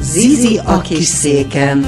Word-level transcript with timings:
Zizi 0.00 0.60
a 0.64 0.80
kis 0.80 1.04
széken. 1.04 1.86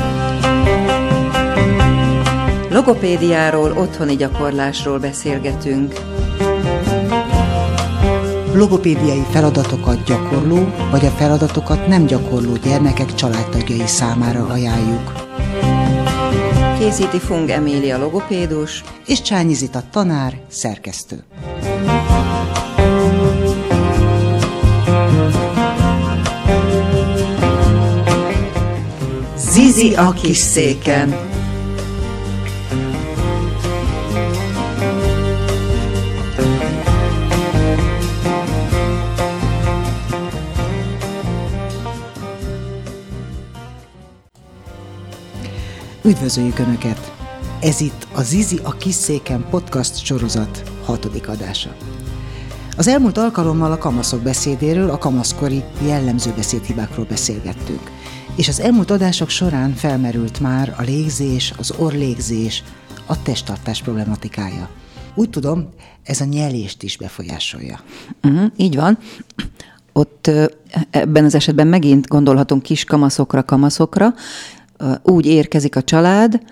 Logopédiáról, 2.70 3.72
otthoni 3.72 4.16
gyakorlásról 4.16 4.98
beszélgetünk. 4.98 5.94
Logopédiai 8.54 9.22
feladatokat 9.30 10.04
gyakorló, 10.04 10.74
vagy 10.90 11.06
a 11.06 11.10
feladatokat 11.10 11.86
nem 11.86 12.06
gyakorló 12.06 12.52
gyermekek 12.64 13.14
családtagjai 13.14 13.86
számára 13.86 14.46
ajánljuk. 14.46 15.12
Készíti 16.78 17.18
Fung 17.18 17.48
Emília 17.48 17.98
logopédus, 17.98 18.84
És 19.06 19.22
Csányi 19.22 19.54
Zita 19.54 19.82
tanár, 19.90 20.40
szerkesztő. 20.48 21.24
Zizi 29.50 29.94
a 29.94 30.12
kis 30.12 30.36
széken. 30.36 31.14
Üdvözöljük 46.04 46.58
Önöket! 46.58 47.12
Ez 47.60 47.80
itt 47.80 48.06
a 48.12 48.22
Zizi 48.22 48.58
a 48.62 48.76
kis 48.76 48.94
széken 48.94 49.46
podcast 49.50 50.04
sorozat 50.04 50.62
hatodik 50.84 51.28
adása. 51.28 51.74
Az 52.76 52.88
elmúlt 52.88 53.18
alkalommal 53.18 53.72
a 53.72 53.78
kamaszok 53.78 54.20
beszédéről, 54.20 54.90
a 54.90 54.98
kamaszkori 54.98 55.62
jellemző 55.86 56.32
beszédhibákról 56.36 57.06
beszélgettünk. 57.08 57.90
És 58.36 58.48
az 58.48 58.60
elmúlt 58.60 58.90
adások 58.90 59.28
során 59.28 59.74
felmerült 59.74 60.40
már 60.40 60.74
a 60.78 60.82
légzés, 60.82 61.52
az 61.58 61.72
orlégzés, 61.78 62.62
a 63.06 63.22
testtartás 63.22 63.82
problematikája. 63.82 64.68
Úgy 65.14 65.30
tudom, 65.30 65.68
ez 66.02 66.20
a 66.20 66.24
nyelést 66.24 66.82
is 66.82 66.96
befolyásolja. 66.96 67.80
Uh-huh, 68.22 68.50
így 68.56 68.76
van. 68.76 68.98
Ott 69.92 70.30
ebben 70.90 71.24
az 71.24 71.34
esetben 71.34 71.66
megint 71.66 72.08
gondolhatunk 72.08 72.62
kis 72.62 72.84
kamaszokra, 72.84 73.42
kamaszokra. 73.42 74.14
Úgy 75.02 75.26
érkezik 75.26 75.76
a 75.76 75.82
család, 75.82 76.42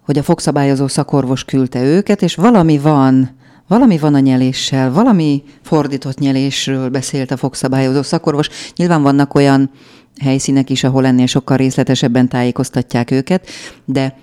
hogy 0.00 0.18
a 0.18 0.22
fogszabályozó 0.22 0.88
szakorvos 0.88 1.44
küldte 1.44 1.82
őket, 1.82 2.22
és 2.22 2.34
valami 2.34 2.78
van, 2.78 3.30
valami 3.68 3.98
van 3.98 4.14
a 4.14 4.18
nyeléssel, 4.18 4.92
valami 4.92 5.42
fordított 5.62 6.18
nyelésről 6.18 6.88
beszélt 6.88 7.30
a 7.30 7.36
fogszabályozó 7.36 8.02
szakorvos. 8.02 8.48
Nyilván 8.76 9.02
vannak 9.02 9.34
olyan 9.34 9.70
helyszínek 10.20 10.70
is, 10.70 10.84
ahol 10.84 11.06
ennél 11.06 11.26
sokkal 11.26 11.56
részletesebben 11.56 12.28
tájékoztatják 12.28 13.10
őket, 13.10 13.46
de 13.84 14.18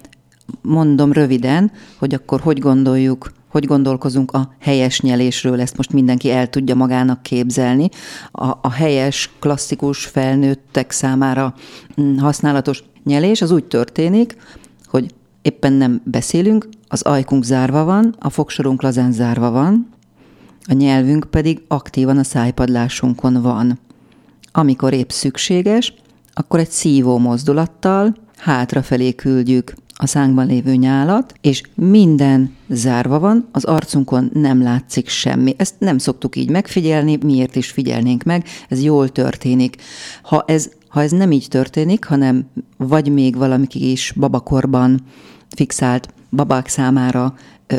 mondom 0.62 1.12
röviden, 1.12 1.72
hogy 1.98 2.14
akkor 2.14 2.40
hogy 2.40 2.59
gondoljuk, 2.59 3.31
hogy 3.48 3.66
gondolkozunk 3.66 4.31
a 4.31 4.56
helyes 4.59 5.02
nyelésről, 5.02 5.62
ezt 5.62 5.78
most 5.78 5.94
mindenki 5.94 6.31
el 6.31 6.50
tudja 6.50 6.75
magának 6.75 7.23
képzelni. 7.23 7.90
A, 8.31 8.45
a 8.62 8.72
helyes, 8.72 9.30
klasszikus 9.40 10.06
felnőttek 10.06 10.92
számára 10.92 11.53
mm, 12.02 12.18
használatos 12.18 12.84
nyelés 13.03 13.42
az 13.42 13.52
úgy 13.52 13.66
történik, 13.66 14.36
hogy 14.86 15.14
éppen 15.42 15.73
nem 15.73 16.02
beszélünk, 16.03 16.70
az 16.88 17.02
ajkunk 17.02 17.44
zárva 17.44 17.84
van, 17.84 18.16
a 18.20 18.30
fogsorunk 18.30 18.81
lazán 18.81 19.12
zárva 19.12 19.52
van, 19.52 19.90
a 20.68 20.73
nyelvünk 20.73 21.28
pedig 21.30 21.62
aktívan 21.68 22.18
a 22.18 22.23
szájpadlásunkon 22.23 23.42
van. 23.42 23.80
Amikor 24.58 24.94
épp 24.94 25.09
szükséges, 25.09 25.94
akkor 26.33 26.59
egy 26.59 26.69
szívó 26.69 27.17
mozdulattal 27.17 28.16
hátrafelé 28.38 29.16
küldjük 29.16 29.73
a 29.94 30.06
szánkban 30.06 30.47
lévő 30.47 30.75
nyálat, 30.75 31.34
és 31.41 31.62
minden 31.75 32.56
zárva 32.67 33.19
van, 33.19 33.47
az 33.51 33.63
arcunkon 33.63 34.29
nem 34.34 34.62
látszik 34.62 35.07
semmi. 35.07 35.56
Ezt 35.57 35.75
nem 35.78 35.97
szoktuk 35.97 36.35
így 36.35 36.50
megfigyelni, 36.50 37.17
miért 37.23 37.56
is 37.56 37.69
figyelnénk 37.69 38.23
meg, 38.23 38.46
ez 38.69 38.84
jól 38.84 39.09
történik. 39.09 39.75
Ha 40.22 40.44
ez, 40.47 40.69
ha 40.88 41.01
ez 41.01 41.12
nem 41.12 41.31
így 41.31 41.47
történik, 41.50 42.06
hanem 42.06 42.50
vagy 42.78 43.12
még 43.12 43.35
valami 43.35 43.67
kis 43.67 44.13
babakorban 44.16 45.01
fixált 45.56 46.13
babák 46.29 46.67
számára 46.67 47.34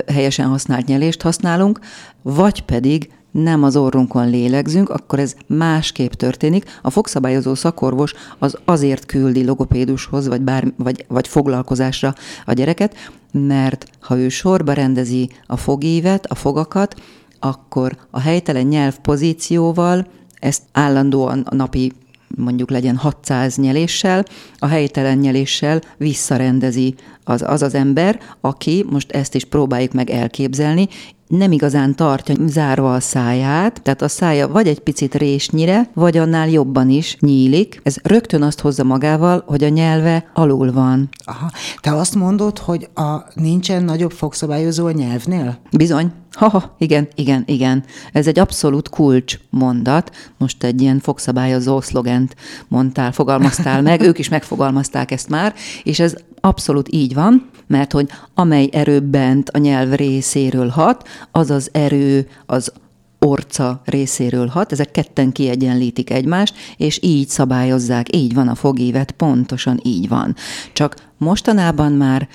helyesen 0.06 0.49
használt 0.49 0.87
nyelést 0.87 1.22
használunk, 1.22 1.81
vagy 2.22 2.62
pedig 2.62 3.11
nem 3.43 3.62
az 3.62 3.76
orrunkon 3.76 4.31
lélegzünk, 4.31 4.88
akkor 4.88 5.19
ez 5.19 5.34
másképp 5.47 6.12
történik. 6.12 6.78
A 6.82 6.91
fogszabályozó 6.91 7.54
szakorvos 7.54 8.15
az 8.38 8.59
azért 8.65 9.06
küldi 9.06 9.44
logopédushoz, 9.44 10.28
vagy, 10.28 10.41
bár, 10.41 10.72
vagy, 10.76 11.04
vagy 11.09 11.28
foglalkozásra 11.28 12.15
a 12.44 12.53
gyereket, 12.53 12.94
mert 13.32 13.87
ha 14.00 14.19
ő 14.19 14.28
sorba 14.28 14.72
rendezi 14.72 15.31
a 15.47 15.56
fogívet, 15.56 16.26
a 16.26 16.34
fogakat, 16.34 16.94
akkor 17.41 17.97
a 18.10 18.21
helytelen 18.21 18.66
nyelvpozícióval 18.66 20.06
ezt 20.38 20.62
állandóan 20.72 21.41
a 21.41 21.55
napi 21.55 21.93
mondjuk 22.37 22.70
legyen 22.70 22.97
600 22.97 23.56
nyeléssel, 23.56 24.25
a 24.59 24.66
helytelen 24.66 25.19
nyeléssel 25.19 25.81
visszarendezi 25.97 26.94
az, 27.25 27.43
az 27.47 27.62
az 27.62 27.75
ember, 27.75 28.20
aki, 28.41 28.84
most 28.91 29.12
ezt 29.12 29.34
is 29.34 29.44
próbáljuk 29.44 29.93
meg 29.93 30.10
elképzelni, 30.10 30.88
nem 31.28 31.53
igazán 31.53 31.94
tartja 31.94 32.34
zárva 32.47 32.94
a 32.94 33.00
száját, 33.00 33.83
tehát 33.83 34.03
a 34.03 34.09
szája 34.09 34.49
vagy 34.49 34.69
egy 34.69 34.81
picit 34.81 35.15
résnyire, 35.15 35.91
vagy 35.94 36.16
annál 36.16 36.49
jobban 36.49 36.91
is 36.91 37.16
nyílik. 37.21 37.81
Ez 37.83 37.97
rögtön 38.03 38.43
azt 38.43 38.61
hozza 38.61 38.84
magával, 38.84 39.44
hogy 39.47 39.65
a 39.65 39.69
nyelve 39.69 40.31
alul 40.34 40.72
van. 40.72 41.09
Aha. 41.25 41.50
Te 41.81 41.94
azt 41.94 42.15
mondod, 42.15 42.59
hogy 42.59 42.88
a, 42.94 43.17
nincsen 43.34 43.84
nagyobb 43.84 44.12
fogszabályozó 44.12 44.87
a 44.87 44.93
nyelvnél? 44.93 45.59
Bizony. 45.71 46.12
Haha, 46.38 46.75
igen, 46.78 47.09
igen, 47.15 47.43
igen. 47.47 47.84
Ez 48.12 48.26
egy 48.26 48.38
abszolút 48.38 48.88
kulcs 48.88 49.38
mondat. 49.50 50.16
Most 50.37 50.65
egy 50.65 50.81
ilyen 50.81 50.99
fogszabályozó 51.00 51.81
szlogent 51.81 52.37
mondtál, 52.69 53.12
fogalmaztál 53.12 53.82
meg, 53.82 54.00
ők 54.00 54.19
is 54.19 54.28
megfogalmazták 54.28 55.10
ezt 55.10 55.28
már, 55.28 55.54
és 55.82 55.99
ez 55.99 56.15
abszolút 56.41 56.88
így 56.93 57.15
van, 57.15 57.50
mert 57.66 57.93
hogy 57.93 58.09
amely 58.34 58.69
erő 58.72 59.00
bent 59.00 59.50
a 59.50 59.59
nyelv 59.59 59.93
részéről 59.93 60.69
hat, 60.69 61.09
az 61.31 61.50
az 61.50 61.69
erő 61.72 62.28
az 62.47 62.72
orca 63.19 63.82
részéről 63.84 64.47
hat, 64.47 64.72
ezek 64.72 64.91
ketten 64.91 65.32
kiegyenlítik 65.32 66.10
egymást, 66.10 66.55
és 66.76 66.99
így 67.03 67.28
szabályozzák, 67.28 68.16
így 68.16 68.34
van 68.34 68.49
a 68.49 68.55
fogévet, 68.55 69.10
pontosan 69.10 69.81
így 69.82 70.09
van. 70.09 70.34
Csak 70.72 70.94
mostanában 71.16 71.93
már 71.93 72.28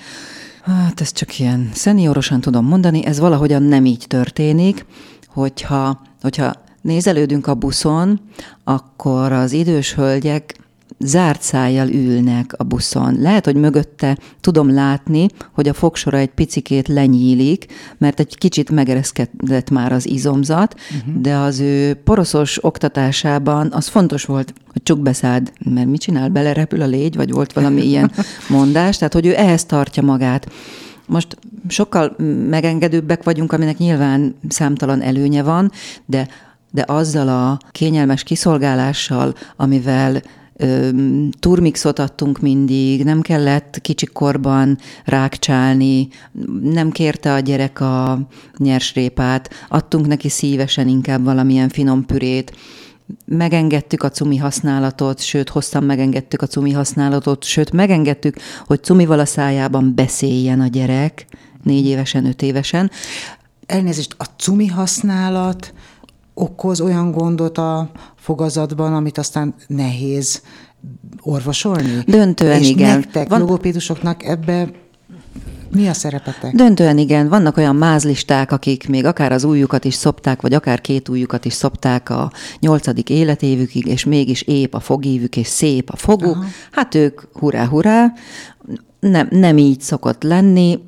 Hát 0.64 1.00
ez 1.00 1.12
csak 1.12 1.38
ilyen. 1.38 1.70
Szeniorosan 1.72 2.40
tudom 2.40 2.66
mondani, 2.66 3.04
ez 3.04 3.18
valahogyan 3.18 3.62
nem 3.62 3.84
így 3.84 4.04
történik, 4.08 4.86
hogyha, 5.26 6.00
hogyha 6.20 6.52
nézelődünk 6.80 7.46
a 7.46 7.54
buszon, 7.54 8.20
akkor 8.64 9.32
az 9.32 9.52
idős 9.52 9.94
hölgyek 9.94 10.54
zárt 11.04 11.42
szájjal 11.42 11.88
ülnek 11.88 12.54
a 12.56 12.62
buszon. 12.62 13.16
Lehet, 13.20 13.44
hogy 13.44 13.56
mögötte 13.56 14.18
tudom 14.40 14.74
látni, 14.74 15.26
hogy 15.52 15.68
a 15.68 15.72
fogsora 15.72 16.18
egy 16.18 16.30
picikét 16.30 16.88
lenyílik, 16.88 17.66
mert 17.98 18.20
egy 18.20 18.38
kicsit 18.38 18.70
megereszkedett 18.70 19.70
már 19.70 19.92
az 19.92 20.08
izomzat, 20.08 20.74
uh-huh. 20.74 21.20
de 21.20 21.36
az 21.36 21.60
ő 21.60 21.94
poroszos 21.94 22.64
oktatásában 22.64 23.72
az 23.72 23.88
fontos 23.88 24.24
volt, 24.24 24.54
hogy 24.72 24.82
csukbeszád, 24.82 25.52
mert 25.64 25.88
mit 25.88 26.00
csinál, 26.00 26.28
belerepül 26.28 26.82
a 26.82 26.86
légy, 26.86 27.16
vagy 27.16 27.32
volt 27.32 27.52
valami 27.52 27.86
ilyen 27.90 28.12
mondás, 28.48 28.96
tehát 28.96 29.12
hogy 29.12 29.26
ő 29.26 29.36
ehhez 29.36 29.64
tartja 29.64 30.02
magát. 30.02 30.50
Most 31.06 31.36
sokkal 31.68 32.16
megengedőbbek 32.48 33.22
vagyunk, 33.22 33.52
aminek 33.52 33.78
nyilván 33.78 34.34
számtalan 34.48 35.02
előnye 35.02 35.42
van, 35.42 35.70
de, 36.06 36.28
de 36.70 36.84
azzal 36.86 37.28
a 37.28 37.58
kényelmes 37.70 38.22
kiszolgálással, 38.22 39.34
amivel 39.56 40.22
turmixot 41.38 41.98
adtunk 41.98 42.40
mindig, 42.40 43.04
nem 43.04 43.20
kellett 43.20 43.78
kicsikorban 43.80 44.78
rákcsálni, 45.04 46.08
nem 46.62 46.90
kérte 46.90 47.32
a 47.32 47.38
gyerek 47.38 47.80
a 47.80 48.26
nyersrépát, 48.56 49.50
adtunk 49.68 50.06
neki 50.06 50.28
szívesen 50.28 50.88
inkább 50.88 51.24
valamilyen 51.24 51.68
finom 51.68 52.06
pürét, 52.06 52.52
megengedtük 53.26 54.02
a 54.02 54.10
cumi 54.10 54.36
használatot, 54.36 55.20
sőt, 55.20 55.48
hosszan 55.48 55.82
megengedtük 55.82 56.42
a 56.42 56.46
cumi 56.46 56.72
használatot, 56.72 57.44
sőt, 57.44 57.72
megengedtük, 57.72 58.36
hogy 58.66 58.82
cumival 58.82 59.18
a 59.18 59.24
szájában 59.24 59.94
beszéljen 59.94 60.60
a 60.60 60.66
gyerek, 60.66 61.26
négy 61.62 61.86
évesen, 61.86 62.26
öt 62.26 62.42
évesen. 62.42 62.90
Elnézést, 63.66 64.14
a 64.18 64.24
cumi 64.24 64.66
használat 64.66 65.72
okoz 66.34 66.80
olyan 66.80 67.10
gondot 67.10 67.58
a 67.58 67.90
fogazatban, 68.16 68.94
amit 68.94 69.18
aztán 69.18 69.54
nehéz 69.66 70.42
orvosolni? 71.22 72.02
Döntően 72.06 72.60
És 72.60 72.68
igen. 72.68 72.98
nektek, 72.98 73.28
Van- 73.28 73.40
logopédusoknak 73.40 74.24
ebbe 74.24 74.70
Mi 75.72 75.88
a 75.88 75.92
szerepetek? 75.92 76.54
Döntően 76.54 76.98
igen. 76.98 77.28
Vannak 77.28 77.56
olyan 77.56 77.76
mázlisták, 77.76 78.52
akik 78.52 78.88
még 78.88 79.04
akár 79.04 79.32
az 79.32 79.44
újukat 79.44 79.84
is 79.84 79.94
szopták, 79.94 80.42
vagy 80.42 80.54
akár 80.54 80.80
két 80.80 81.08
újukat 81.08 81.44
is 81.44 81.52
szopták 81.52 82.10
a 82.10 82.32
nyolcadik 82.60 83.10
életévükig, 83.10 83.86
és 83.86 84.04
mégis 84.04 84.42
épp 84.42 84.74
a 84.74 84.80
fogívük, 84.80 85.36
és 85.36 85.46
szép 85.46 85.90
a 85.90 85.96
foguk. 85.96 86.36
Aha. 86.36 86.44
Hát 86.70 86.94
ők 86.94 87.20
hurrá, 87.32 87.66
hurrá. 87.66 88.12
Nem, 89.00 89.28
nem 89.30 89.58
így 89.58 89.80
szokott 89.80 90.22
lenni 90.22 90.78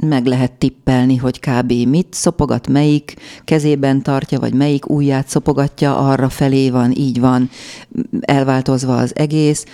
meg 0.00 0.26
lehet 0.26 0.52
tippelni, 0.52 1.16
hogy 1.16 1.40
kb. 1.40 1.72
mit 1.72 2.06
szopogat, 2.10 2.68
melyik 2.68 3.14
kezében 3.44 4.02
tartja, 4.02 4.38
vagy 4.38 4.54
melyik 4.54 4.88
ujját 4.88 5.28
szopogatja, 5.28 5.96
arra 5.98 6.28
felé 6.28 6.70
van, 6.70 6.92
így 6.92 7.20
van 7.20 7.50
elváltozva 8.20 8.96
az 8.96 9.16
egész, 9.16 9.64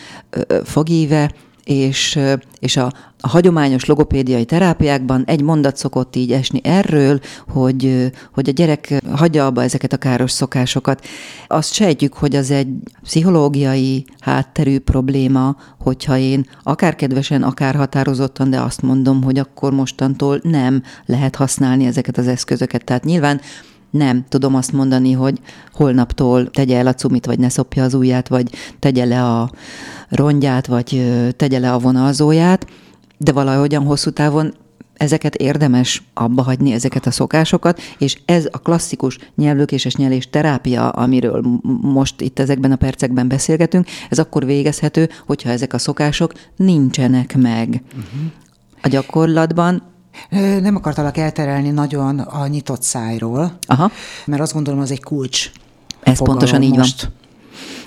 fogíve, 0.65 1.31
és, 1.65 2.19
és 2.59 2.77
a, 2.77 2.93
a 3.21 3.29
hagyományos 3.29 3.85
logopédiai 3.85 4.45
terápiákban 4.45 5.25
egy 5.27 5.43
mondat 5.43 5.77
szokott 5.77 6.17
így 6.17 6.33
esni 6.33 6.61
erről, 6.63 7.21
hogy, 7.49 8.11
hogy 8.35 8.49
a 8.49 8.53
gyerek 8.53 9.03
hagyja 9.13 9.47
abba 9.47 9.63
ezeket 9.63 9.93
a 9.93 9.97
káros 9.97 10.31
szokásokat. 10.31 11.07
Azt 11.47 11.73
sejtjük, 11.73 12.13
hogy 12.13 12.37
az 12.37 12.51
egy 12.51 12.69
pszichológiai 13.03 14.05
hátterű 14.21 14.79
probléma, 14.79 15.57
hogyha 15.79 16.17
én 16.17 16.47
akár 16.63 16.95
kedvesen, 16.95 17.43
akár 17.43 17.75
határozottan, 17.75 18.51
de 18.51 18.61
azt 18.61 18.83
mondom, 18.83 19.23
hogy 19.23 19.39
akkor 19.39 19.73
mostantól 19.73 20.41
nem 20.43 20.83
lehet 21.07 21.37
használni 21.37 21.87
ezeket 21.87 22.19
az 22.19 22.27
eszközöket. 22.27 22.85
Tehát 22.85 23.05
nyilván 23.05 23.41
nem 23.91 24.25
tudom 24.29 24.55
azt 24.55 24.73
mondani, 24.73 25.13
hogy 25.13 25.41
holnaptól 25.73 26.51
tegye 26.51 26.79
el 26.79 26.87
a 26.87 26.95
cumit, 26.95 27.27
vagy 27.27 27.39
ne 27.39 27.49
szopja 27.49 27.85
az 27.85 27.95
ujját, 27.95 28.29
vagy 28.29 28.51
tegye 28.79 29.05
le 29.05 29.25
a 29.25 29.51
rongyát, 30.09 30.67
vagy 30.67 31.13
tegye 31.37 31.59
le 31.59 31.73
a 31.73 31.79
vonalzóját, 31.79 32.67
de 33.19 33.33
valahogyan 33.33 33.85
hosszú 33.85 34.11
távon 34.11 34.55
ezeket 35.01 35.35
érdemes 35.35 36.03
abba 36.15 36.43
hagyni, 36.43 36.73
ezeket 36.73 37.07
a 37.07 37.11
szokásokat, 37.11 37.81
és 37.99 38.19
ez 38.25 38.49
a 38.51 38.59
klasszikus 38.59 39.19
nyelvlökéses 39.37 39.95
nyelés 39.95 40.31
terápia, 40.31 40.89
amiről 40.89 41.43
most 41.81 42.21
itt 42.21 42.39
ezekben 42.39 42.73
a 42.73 42.77
percekben 42.77 43.29
beszélgetünk, 43.29 43.87
ez 44.09 44.19
akkor 44.19 44.45
végezhető, 44.45 45.09
hogyha 45.27 45.51
ezek 45.51 45.73
a 45.73 45.79
szokások 45.79 46.33
nincsenek 46.57 47.37
meg. 47.37 47.83
Uh-huh. 47.89 48.21
A 48.83 48.89
gyakorlatban 48.89 49.83
nem 50.61 50.77
akartalak 50.77 51.17
elterelni 51.17 51.71
nagyon 51.71 52.19
a 52.19 52.47
nyitott 52.47 52.83
szájról, 52.83 53.59
Aha. 53.67 53.91
mert 54.25 54.43
azt 54.43 54.53
gondolom, 54.53 54.81
az 54.81 54.91
egy 54.91 55.03
kulcs. 55.03 55.51
Ez 56.03 56.19
pontosan 56.19 56.63
így 56.63 56.77
most. 56.77 57.03
van. 57.03 57.13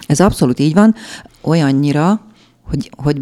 Ez 0.07 0.19
abszolút 0.19 0.59
így 0.59 0.74
van, 0.74 0.95
olyannyira, 1.41 2.21
hogy, 2.69 2.89
hogy 2.97 3.21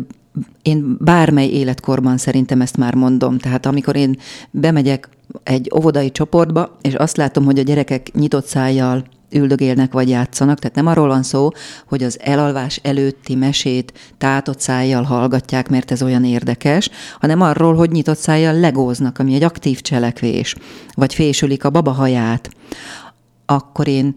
én 0.61 0.97
bármely 0.99 1.47
életkorban 1.47 2.17
szerintem 2.17 2.61
ezt 2.61 2.77
már 2.77 2.95
mondom. 2.95 3.37
Tehát 3.37 3.65
amikor 3.65 3.95
én 3.95 4.17
bemegyek 4.51 5.09
egy 5.43 5.71
óvodai 5.75 6.11
csoportba, 6.11 6.77
és 6.81 6.93
azt 6.93 7.17
látom, 7.17 7.45
hogy 7.45 7.59
a 7.59 7.63
gyerekek 7.63 8.11
nyitott 8.13 8.45
szájjal 8.45 9.03
üldögélnek 9.31 9.93
vagy 9.93 10.09
játszanak, 10.09 10.59
tehát 10.59 10.75
nem 10.75 10.87
arról 10.87 11.07
van 11.07 11.23
szó, 11.23 11.49
hogy 11.87 12.03
az 12.03 12.19
elalvás 12.21 12.79
előtti 12.83 13.35
mesét 13.35 14.13
tátott 14.17 14.59
szájjal 14.59 15.03
hallgatják, 15.03 15.69
mert 15.69 15.91
ez 15.91 16.01
olyan 16.01 16.25
érdekes, 16.25 16.89
hanem 17.19 17.41
arról, 17.41 17.75
hogy 17.75 17.91
nyitott 17.91 18.17
szájjal 18.17 18.59
legóznak, 18.59 19.19
ami 19.19 19.33
egy 19.33 19.43
aktív 19.43 19.81
cselekvés, 19.81 20.55
vagy 20.93 21.13
fésülik 21.13 21.63
a 21.63 21.69
baba 21.69 21.91
haját, 21.91 22.49
akkor 23.45 23.87
én 23.87 24.15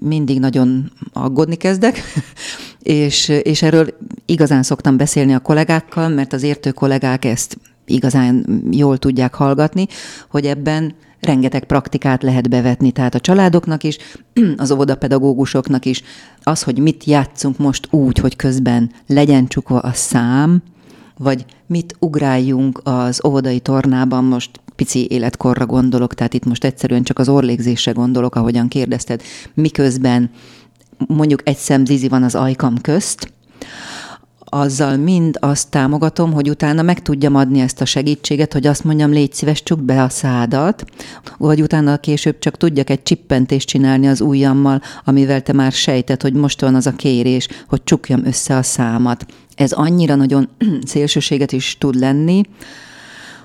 mindig 0.00 0.38
nagyon 0.38 0.92
aggódni 1.12 1.56
kezdek, 1.56 2.02
és, 2.82 3.28
és 3.28 3.62
erről 3.62 3.96
igazán 4.26 4.62
szoktam 4.62 4.96
beszélni 4.96 5.34
a 5.34 5.38
kollégákkal, 5.38 6.08
mert 6.08 6.32
az 6.32 6.42
értő 6.42 6.70
kollégák 6.70 7.24
ezt 7.24 7.58
igazán 7.90 8.62
jól 8.70 8.98
tudják 8.98 9.34
hallgatni, 9.34 9.86
hogy 10.28 10.46
ebben 10.46 10.94
rengeteg 11.20 11.64
praktikát 11.64 12.22
lehet 12.22 12.48
bevetni, 12.48 12.90
tehát 12.90 13.14
a 13.14 13.20
családoknak 13.20 13.84
is, 13.84 13.96
az 14.56 14.70
óvodapedagógusoknak 14.70 15.84
is, 15.84 16.02
az, 16.42 16.62
hogy 16.62 16.78
mit 16.78 17.04
játszunk 17.04 17.58
most 17.58 17.88
úgy, 17.90 18.18
hogy 18.18 18.36
közben 18.36 18.90
legyen 19.06 19.46
csukva 19.46 19.78
a 19.78 19.92
szám, 19.92 20.62
vagy 21.18 21.44
mit 21.66 21.96
ugráljunk 21.98 22.80
az 22.84 23.24
óvodai 23.26 23.60
tornában, 23.60 24.24
most 24.24 24.60
pici 24.76 25.06
életkorra 25.10 25.66
gondolok, 25.66 26.14
tehát 26.14 26.34
itt 26.34 26.44
most 26.44 26.64
egyszerűen 26.64 27.02
csak 27.02 27.18
az 27.18 27.28
orlégzésre 27.28 27.92
gondolok, 27.92 28.34
ahogyan 28.34 28.68
kérdezted, 28.68 29.22
miközben 29.54 30.30
mondjuk 31.06 31.48
egy 31.48 31.56
szem 31.56 31.84
zizi 31.84 32.08
van 32.08 32.22
az 32.22 32.34
ajkam 32.34 32.80
közt, 32.80 33.32
azzal 34.50 34.96
mind 34.96 35.36
azt 35.40 35.70
támogatom, 35.70 36.32
hogy 36.32 36.50
utána 36.50 36.82
meg 36.82 37.02
tudjam 37.02 37.34
adni 37.34 37.60
ezt 37.60 37.80
a 37.80 37.84
segítséget, 37.84 38.52
hogy 38.52 38.66
azt 38.66 38.84
mondjam, 38.84 39.10
légy 39.10 39.32
szíves, 39.32 39.62
csuk 39.62 39.80
be 39.80 40.02
a 40.02 40.08
szádat, 40.08 40.84
vagy 41.38 41.62
utána 41.62 41.96
később 41.96 42.38
csak 42.38 42.56
tudjak 42.56 42.90
egy 42.90 43.02
csippentést 43.02 43.68
csinálni 43.68 44.08
az 44.08 44.20
ujjammal, 44.20 44.82
amivel 45.04 45.42
te 45.42 45.52
már 45.52 45.72
sejted, 45.72 46.22
hogy 46.22 46.32
most 46.32 46.60
van 46.60 46.74
az 46.74 46.86
a 46.86 46.96
kérés, 46.96 47.48
hogy 47.68 47.84
csukjam 47.84 48.24
össze 48.24 48.56
a 48.56 48.62
számat. 48.62 49.26
Ez 49.54 49.72
annyira 49.72 50.14
nagyon 50.14 50.48
szélsőséget 50.84 51.52
is 51.52 51.76
tud 51.78 51.94
lenni, 51.94 52.42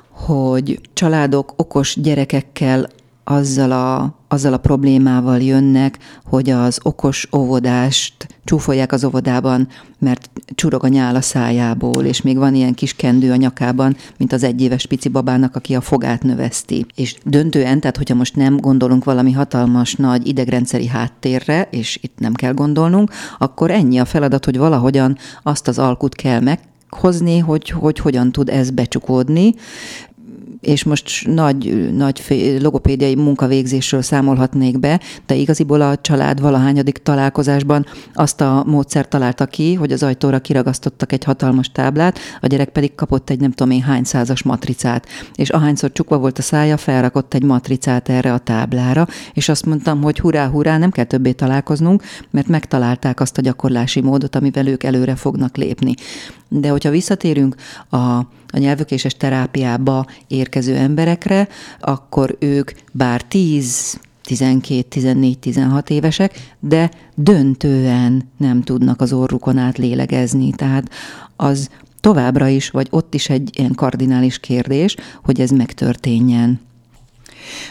hogy 0.09 0.79
családok 0.93 1.53
okos 1.55 2.01
gyerekekkel 2.01 2.87
azzal 3.27 3.71
a, 3.71 4.15
azzal 4.27 4.53
a 4.53 4.57
problémával 4.57 5.41
jönnek, 5.41 5.97
hogy 6.25 6.49
az 6.49 6.79
okos 6.83 7.27
óvodást 7.35 8.27
csúfolják 8.43 8.91
az 8.91 9.03
óvodában, 9.03 9.67
mert 9.99 10.29
csurog 10.55 10.83
a 10.83 10.87
nyál 10.87 11.15
a 11.15 11.21
szájából, 11.21 12.03
és 12.03 12.21
még 12.21 12.37
van 12.37 12.55
ilyen 12.55 12.73
kis 12.73 12.95
kendő 12.95 13.31
a 13.31 13.35
nyakában, 13.35 13.95
mint 14.17 14.33
az 14.33 14.43
egyéves 14.43 14.85
pici 14.85 15.09
babának, 15.09 15.55
aki 15.55 15.75
a 15.75 15.81
fogát 15.81 16.23
növeszti. 16.23 16.85
És 16.95 17.15
döntően, 17.23 17.79
tehát 17.79 17.97
hogyha 17.97 18.15
most 18.15 18.35
nem 18.35 18.57
gondolunk 18.57 19.03
valami 19.03 19.31
hatalmas 19.31 19.95
nagy 19.95 20.27
idegrendszeri 20.27 20.87
háttérre, 20.87 21.67
és 21.71 21.99
itt 22.01 22.19
nem 22.19 22.33
kell 22.33 22.53
gondolnunk, 22.53 23.11
akkor 23.37 23.71
ennyi 23.71 23.97
a 23.97 24.05
feladat, 24.05 24.45
hogy 24.45 24.57
valahogyan 24.57 25.17
azt 25.43 25.67
az 25.67 25.79
alkut 25.79 26.15
kell 26.15 26.39
meg 26.39 26.59
hozni, 26.89 27.39
hogy, 27.39 27.69
hogy 27.69 27.99
hogyan 27.99 28.31
tud 28.31 28.49
ez 28.49 28.69
becsukódni, 28.69 29.53
és 30.65 30.83
most 30.83 31.27
nagy, 31.27 31.91
nagy 31.95 32.21
logopédiai 32.61 33.15
munkavégzésről 33.15 34.01
számolhatnék 34.01 34.79
be, 34.79 34.99
de 35.25 35.35
igaziból 35.35 35.81
a 35.81 35.97
család 35.97 36.41
valahányadik 36.41 36.97
találkozásban 36.97 37.85
azt 38.13 38.41
a 38.41 38.63
módszert 38.67 39.09
találta 39.09 39.45
ki, 39.45 39.73
hogy 39.73 39.91
az 39.91 40.03
ajtóra 40.03 40.39
kiragasztottak 40.39 41.11
egy 41.11 41.23
hatalmas 41.23 41.71
táblát, 41.71 42.19
a 42.41 42.47
gyerek 42.47 42.69
pedig 42.69 42.95
kapott 42.95 43.29
egy 43.29 43.39
nem 43.39 43.51
tudom 43.51 43.71
én 43.71 43.81
hány 43.81 44.03
százas 44.03 44.43
matricát, 44.43 45.07
és 45.35 45.49
ahányszor 45.49 45.91
csukva 45.91 46.17
volt 46.17 46.37
a 46.37 46.41
szája, 46.41 46.77
felrakott 46.77 47.33
egy 47.33 47.43
matricát 47.43 48.09
erre 48.09 48.33
a 48.33 48.37
táblára, 48.37 49.07
és 49.33 49.49
azt 49.49 49.65
mondtam, 49.65 50.01
hogy 50.01 50.19
hurrá, 50.19 50.47
hurrá, 50.47 50.77
nem 50.77 50.91
kell 50.91 51.05
többé 51.05 51.31
találkoznunk, 51.31 52.03
mert 52.31 52.47
megtalálták 52.47 53.19
azt 53.19 53.37
a 53.37 53.41
gyakorlási 53.41 54.01
módot, 54.01 54.35
amivel 54.35 54.67
ők 54.67 54.83
előre 54.83 55.15
fognak 55.15 55.57
lépni. 55.57 55.93
De 56.49 56.69
hogyha 56.69 56.89
visszatérünk 56.89 57.55
a, 57.89 58.19
a 58.55 58.57
nyelvökéses 58.57 59.13
terápiába 59.13 60.05
érkező 60.27 60.75
emberekre, 60.75 61.47
akkor 61.79 62.35
ők 62.39 62.71
bár 62.91 63.21
10, 63.21 63.99
12, 64.23 64.81
14, 64.81 65.39
16 65.39 65.89
évesek, 65.89 66.55
de 66.59 66.91
döntően 67.15 68.29
nem 68.37 68.61
tudnak 68.61 69.01
az 69.01 69.13
orrukon 69.13 69.57
át 69.57 69.77
lélegezni. 69.77 70.51
Tehát 70.51 70.89
az 71.35 71.69
továbbra 71.99 72.47
is, 72.47 72.69
vagy 72.69 72.87
ott 72.89 73.13
is 73.13 73.29
egy 73.29 73.49
ilyen 73.59 73.73
kardinális 73.75 74.39
kérdés, 74.39 74.95
hogy 75.23 75.41
ez 75.41 75.49
megtörténjen. 75.49 76.59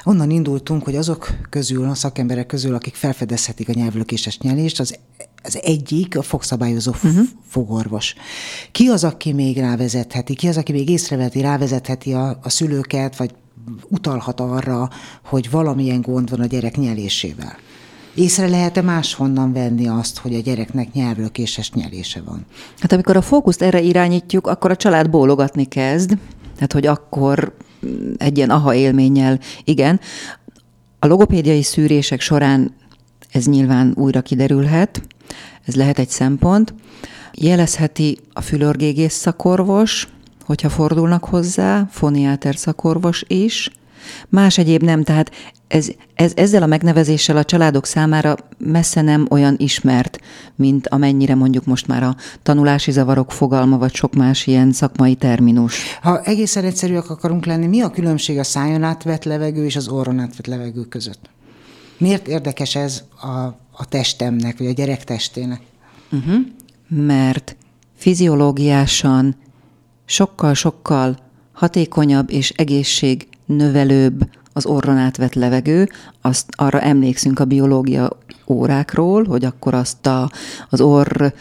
Onnan 0.05 0.31
indultunk, 0.31 0.85
hogy 0.85 0.97
azok 0.97 1.29
közül, 1.51 1.89
a 1.89 1.95
szakemberek 1.95 2.47
közül, 2.47 2.75
akik 2.75 2.95
felfedezhetik 2.95 3.69
a 3.69 3.73
nyelvlökéses 3.73 4.39
nyelést, 4.39 4.81
az, 4.81 4.99
az 5.45 5.59
egyik 5.63 6.19
a 6.19 6.23
fogszabályozó 6.23 6.91
uh-huh. 6.91 7.27
fogorvos. 7.49 8.15
Ki 8.73 8.87
az, 8.87 9.05
aki 9.05 9.33
még 9.33 9.59
rávezetheti, 9.59 10.35
ki 10.35 10.49
az, 10.49 10.57
aki 10.57 10.73
még 10.73 10.89
észreveti, 10.89 11.41
rávezetheti 11.41 12.13
a, 12.13 12.39
a 12.43 12.49
szülőket, 12.49 13.17
vagy 13.17 13.31
utalhat 13.89 14.41
arra, 14.41 14.91
hogy 15.25 15.51
valamilyen 15.51 16.01
gond 16.01 16.31
van 16.31 16.41
a 16.41 16.47
gyerek 16.47 16.77
nyelésével? 16.77 17.57
Észre 18.15 18.49
lehet-e 18.49 18.83
máshonnan 18.83 19.53
venni 19.53 19.89
azt, 19.89 20.19
hogy 20.19 20.35
a 20.35 20.41
gyereknek 20.41 20.93
nyelvlökéses 20.93 21.73
nyelése 21.73 22.23
van? 22.23 22.47
Hát 22.79 22.93
amikor 22.93 23.17
a 23.17 23.23
fókuszt 23.23 23.63
erre 23.63 23.81
irányítjuk, 23.81 24.47
akkor 24.47 24.71
a 24.71 24.77
család 24.77 25.11
bólogatni 25.11 25.65
kezd, 25.65 26.19
tehát 26.55 26.73
hogy 26.73 26.87
akkor 26.87 27.57
egy 28.17 28.37
ilyen 28.37 28.51
aha 28.51 28.75
élménnyel, 28.75 29.39
igen. 29.65 30.01
A 30.99 31.07
logopédiai 31.07 31.63
szűrések 31.63 32.21
során 32.21 32.75
ez 33.35 33.47
nyilván 33.47 33.93
újra 33.97 34.23
kiderülhet, 34.23 35.03
ez 35.67 35.75
lehet 35.75 35.99
egy 35.99 36.09
szempont. 36.09 36.75
Jelezheti 37.33 38.19
a 38.33 38.41
fülorgégész 38.41 39.15
szakorvos, 39.15 40.09
hogyha 40.45 40.69
fordulnak 40.69 41.25
hozzá, 41.25 41.89
foniáter 41.91 42.57
szakorvos 42.57 43.25
is, 43.27 43.71
Más 44.29 44.59
egyéb 44.59 44.83
nem, 44.83 45.03
tehát 45.03 45.31
ez, 45.69 45.89
ez, 46.15 46.33
ezzel 46.37 46.63
a 46.63 46.67
megnevezéssel 46.67 47.37
a 47.37 47.45
családok 47.45 47.87
számára 47.87 48.37
messze 48.59 49.01
nem 49.01 49.27
olyan 49.31 49.55
ismert, 49.59 50.21
mint 50.55 50.89
amennyire 50.89 51.35
mondjuk 51.35 51.65
most 51.65 51.87
már 51.87 52.03
a 52.03 52.17
tanulási 52.43 52.91
zavarok 52.91 53.33
fogalma, 53.33 53.79
vagy 53.79 53.95
sok 53.95 54.15
más 54.15 54.47
ilyen 54.47 54.73
szakmai 54.73 55.15
terminus. 55.15 55.99
Ha 56.03 56.21
egészen 56.23 56.65
egyszerűek 56.65 57.11
akarunk 57.11 57.47
lenni, 57.47 57.67
mi 57.67 57.81
a 57.81 57.91
különbség 57.91 58.39
a 58.39 58.45
szájon 58.45 58.83
átvett 58.83 59.25
levegő 59.25 59.65
és 59.65 59.77
az 59.77 59.89
orron 59.89 60.19
átvett 60.19 60.47
levegő 60.47 60.83
között? 60.83 61.31
Miért 61.99 62.29
érdekes 62.29 62.75
ez 62.75 63.03
a, 63.21 63.29
a 63.71 63.89
testemnek, 63.89 64.59
vagy 64.59 64.67
a 64.67 64.73
gyerek 64.73 65.05
testének? 65.05 65.61
Uh-huh. 66.13 66.35
Mert 66.89 67.57
fiziológiásan 67.97 69.37
sokkal-sokkal 70.05 71.17
hatékonyabb 71.53 72.31
és 72.31 72.51
egészség 72.51 73.29
növelőbb 73.47 74.29
az 74.53 74.67
orron 74.67 74.97
átvett 74.97 75.35
levegő, 75.35 75.89
azt 76.21 76.47
arra 76.51 76.81
emlékszünk 76.81 77.39
a 77.39 77.45
biológia 77.45 78.19
órákról, 78.47 79.25
hogy 79.25 79.45
akkor 79.45 79.75
azt 79.75 80.07
a, 80.07 80.31
az 80.71 80.81
orr 80.81 81.33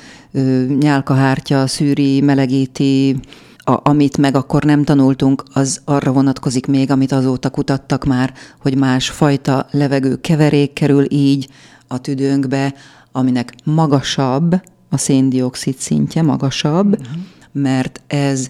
nyálkahártya 0.79 1.67
szűri, 1.67 2.21
melegíti, 2.21 3.15
a, 3.63 3.89
amit 3.89 4.17
meg 4.17 4.35
akkor 4.35 4.63
nem 4.63 4.83
tanultunk, 4.83 5.43
az 5.53 5.81
arra 5.85 6.11
vonatkozik 6.11 6.65
még, 6.65 6.91
amit 6.91 7.11
azóta 7.11 7.49
kutattak 7.49 8.05
már, 8.05 8.33
hogy 8.61 8.77
más 8.77 9.09
fajta 9.09 9.67
levegő 9.71 10.15
keverék 10.21 10.73
kerül 10.73 11.05
így 11.11 11.49
a 11.87 11.97
tüdőnkbe, 11.97 12.73
aminek 13.11 13.55
magasabb 13.63 14.61
a 14.89 14.97
széndiokszid 14.97 15.77
szintje, 15.77 16.21
magasabb, 16.21 16.99
uh-huh. 16.99 17.21
mert 17.51 18.01
ez 18.07 18.49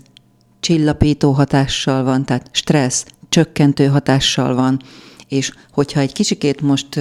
csillapító 0.59 1.31
hatással 1.31 2.03
van, 2.03 2.25
tehát 2.25 2.49
stressz, 2.51 3.05
csökkentő 3.29 3.85
hatással 3.85 4.55
van, 4.55 4.81
és 5.27 5.51
hogyha 5.71 5.99
egy 5.99 6.13
kicsikét 6.13 6.61
most 6.61 6.99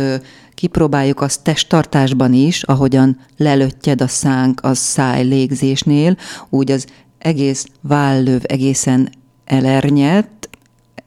kipróbáljuk 0.54 1.20
azt 1.20 1.42
testtartásban 1.42 2.32
is, 2.32 2.62
ahogyan 2.62 3.20
lelöttyed 3.36 4.00
a 4.00 4.08
szánk 4.08 4.60
a 4.62 4.74
száj 4.74 5.24
légzésnél, 5.24 6.16
úgy 6.48 6.70
az 6.70 6.86
egész 7.22 7.66
vállöv 7.80 8.42
egészen 8.46 9.10
elernyett, 9.44 10.48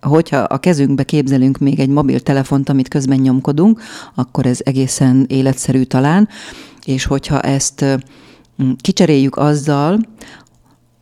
hogyha 0.02 0.38
a 0.38 0.58
kezünkbe 0.58 1.04
képzelünk 1.04 1.58
még 1.58 1.80
egy 1.80 1.90
mobiltelefont, 1.90 2.70
amit 2.70 2.88
közben 2.88 3.20
nyomkodunk, 3.20 3.82
akkor 4.16 4.46
ez 4.46 4.60
egészen 4.64 5.26
életszerű 5.28 5.84
talán, 5.84 6.30
és 6.86 7.06
hogyha 7.06 7.42
ezt 7.42 7.86
kicseréljük 8.82 9.38
azzal, 9.38 10.00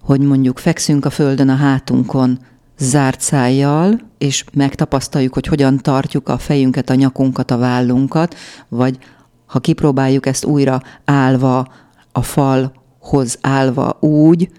hogy 0.02 0.20
mondjuk 0.22 0.60
fekszünk 0.60 1.06
a 1.06 1.10
földön 1.10 1.50
a 1.50 1.56
hátunkon, 1.56 2.40
zárt 2.78 3.22
szájjal, 3.22 4.00
és 4.18 4.44
megtapasztaljuk, 4.54 5.34
hogy 5.34 5.48
hogyan 5.48 5.78
tartjuk 5.78 6.30
a 6.30 6.38
fejünket, 6.38 6.90
a 6.90 6.96
nyakunkat, 6.96 7.52
a 7.52 7.58
vállunkat, 7.58 8.36
vagy 8.70 8.98
ha 9.46 9.60
kipróbáljuk 9.60 10.26
ezt 10.26 10.46
újra 10.46 10.82
állva, 11.06 11.68
a 12.12 12.22
falhoz 12.22 13.38
állva 13.42 13.98
úgy, 14.00 14.50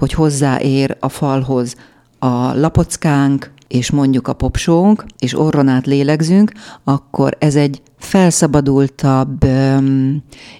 hogy 0.00 0.12
hozzáér 0.12 0.96
a 1.00 1.08
falhoz 1.08 1.76
a 2.18 2.54
lapockánk, 2.54 3.52
és 3.68 3.90
mondjuk 3.90 4.28
a 4.28 4.32
popsónk, 4.32 5.04
és 5.18 5.38
orron 5.38 5.68
át 5.68 5.86
lélegzünk, 5.86 6.52
akkor 6.84 7.36
ez 7.38 7.54
egy 7.54 7.82
felszabadultabb 7.98 9.46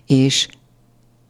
és 0.07 0.49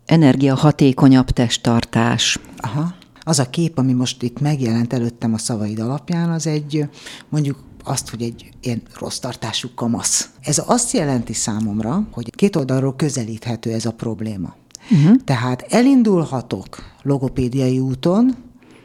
energiahatékonyabb 0.06 1.30
testtartás. 1.30 2.38
Aha. 2.56 2.94
Az 3.20 3.38
a 3.38 3.50
kép, 3.50 3.78
ami 3.78 3.92
most 3.92 4.22
itt 4.22 4.40
megjelent 4.40 4.92
előttem 4.92 5.34
a 5.34 5.38
szavaid 5.38 5.78
alapján, 5.78 6.30
az 6.30 6.46
egy 6.46 6.88
mondjuk 7.28 7.58
azt, 7.84 8.10
hogy 8.10 8.22
egy 8.22 8.50
ilyen 8.60 8.82
rossz 8.98 9.18
tartású 9.18 9.68
kamasz. 9.74 10.30
Ez 10.40 10.62
azt 10.66 10.92
jelenti 10.92 11.32
számomra, 11.32 12.08
hogy 12.10 12.30
két 12.30 12.56
oldalról 12.56 12.96
közelíthető 12.96 13.72
ez 13.72 13.86
a 13.86 13.92
probléma. 13.92 14.54
Uh-huh. 14.90 15.16
Tehát 15.24 15.66
elindulhatok 15.68 16.82
logopédiai 17.02 17.78
úton, 17.78 18.36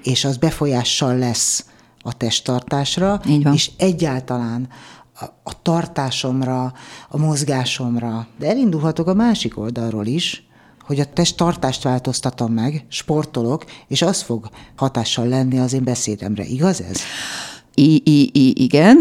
és 0.03 0.25
az 0.25 0.37
befolyással 0.37 1.17
lesz 1.17 1.65
a 2.01 2.17
testtartásra, 2.17 3.21
és 3.53 3.71
egyáltalán 3.77 4.67
a, 5.19 5.25
a 5.43 5.61
tartásomra, 5.61 6.73
a 7.09 7.17
mozgásomra. 7.17 8.27
De 8.39 8.47
elindulhatok 8.47 9.07
a 9.07 9.13
másik 9.13 9.57
oldalról 9.57 10.05
is, 10.05 10.47
hogy 10.85 10.99
a 10.99 11.05
testtartást 11.05 11.83
változtatom 11.83 12.53
meg, 12.53 12.85
sportolok, 12.89 13.65
és 13.87 14.01
az 14.01 14.21
fog 14.21 14.49
hatással 14.75 15.27
lenni 15.27 15.59
az 15.59 15.73
én 15.73 15.83
beszédemre. 15.83 16.43
Igaz 16.43 16.81
ez? 16.81 17.01
I, 17.73 18.01
I, 18.05 18.29
I, 18.33 18.63
igen. 18.63 18.97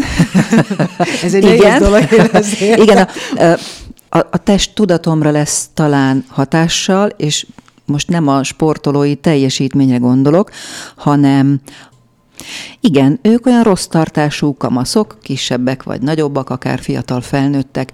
ez 1.22 1.34
egy 1.34 1.44
igen. 1.44 1.82
dolog. 1.82 2.02
igen, 2.58 2.96
a, 2.96 3.08
a, 3.42 3.58
a 4.18 4.38
test 4.38 4.74
tudatomra 4.74 5.30
lesz 5.30 5.68
talán 5.74 6.24
hatással, 6.28 7.08
és 7.08 7.46
most 7.84 8.08
nem 8.08 8.28
a 8.28 8.42
sportolói 8.42 9.14
teljesítményre 9.14 9.96
gondolok, 9.96 10.50
hanem 10.96 11.60
igen, 12.80 13.18
ők 13.22 13.46
olyan 13.46 13.62
rossz 13.62 13.86
tartású 13.86 14.56
kamaszok, 14.56 15.18
kisebbek 15.22 15.82
vagy 15.82 16.00
nagyobbak, 16.00 16.50
akár 16.50 16.78
fiatal 16.78 17.20
felnőttek, 17.20 17.92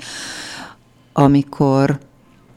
amikor 1.12 1.98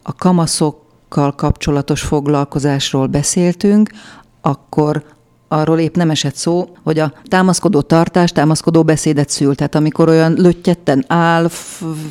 a 0.03 0.15
kamaszokkal 0.15 1.35
kapcsolatos 1.35 2.01
foglalkozásról 2.01 3.07
beszéltünk, 3.07 3.89
akkor 4.41 5.03
arról 5.53 5.79
épp 5.79 5.95
nem 5.95 6.09
esett 6.09 6.35
szó, 6.35 6.69
hogy 6.83 6.99
a 6.99 7.13
támaszkodó 7.27 7.81
tartás 7.81 8.31
támaszkodó 8.31 8.83
beszédet 8.83 9.29
szül. 9.29 9.55
Tehát 9.55 9.75
amikor 9.75 10.09
olyan 10.09 10.33
löttyetten 10.33 11.05
áll, 11.07 11.49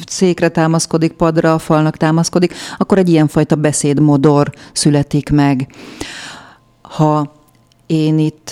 székre 0.06 0.48
támaszkodik, 0.48 1.12
padra, 1.12 1.58
falnak 1.58 1.96
támaszkodik, 1.96 2.54
akkor 2.78 2.98
egy 2.98 3.08
ilyenfajta 3.08 3.54
beszédmodor 3.54 4.52
születik 4.72 5.30
meg. 5.30 5.74
Ha 6.82 7.32
én 7.86 8.18
itt 8.18 8.50